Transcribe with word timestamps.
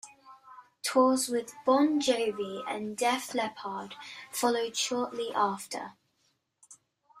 Tours 0.81 1.29
with 1.29 1.53
Bon 1.63 1.99
Jovi 2.01 2.63
and 2.67 2.97
Def 2.97 3.35
Leppard 3.35 3.93
followed 4.31 4.75
shortly 4.75 5.31
after. 5.31 5.93